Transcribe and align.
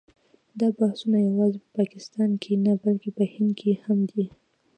دا 0.59 0.67
بحثونه 0.77 1.17
یوازې 1.29 1.57
په 1.63 1.69
پاکستان 1.79 2.29
کې 2.41 2.51
نه 2.65 2.73
بلکې 2.83 3.09
په 3.17 3.23
هند 3.33 3.51
کې 3.59 3.71
هم 3.83 3.99
دي. 4.11 4.25